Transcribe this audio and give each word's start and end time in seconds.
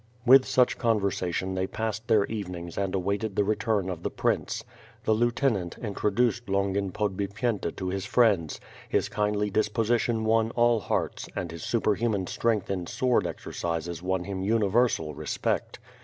With 0.25 0.45
such 0.47 0.79
conversation 0.79 1.53
they 1.53 1.67
passed 1.67 2.07
their 2.07 2.25
evenings 2.25 2.75
and 2.75 2.95
awaited 2.95 3.35
the 3.35 3.43
return 3.43 3.87
of 3.87 4.01
the 4.01 4.09
prince. 4.09 4.63
The 5.03 5.11
lieutenant 5.13 5.77
introduced 5.77 6.49
Longin 6.49 6.91
Podbipyenta 6.91 7.71
to 7.75 7.89
his 7.89 8.07
friends; 8.07 8.59
his 8.89 9.09
kindly 9.09 9.51
disposition 9.51 10.25
won 10.25 10.49
all 10.55 10.79
hearts, 10.79 11.29
and 11.35 11.51
his 11.51 11.61
superhuman 11.61 12.25
strength 12.25 12.71
in 12.71 12.87
sword 12.87 13.25
exer 13.25 13.51
cises 13.51 14.01
won 14.01 14.23
him 14.23 14.41
universal 14.41 15.13
respect. 15.13 15.77